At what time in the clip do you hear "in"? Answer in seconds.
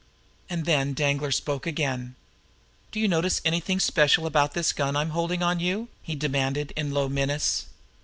6.75-6.89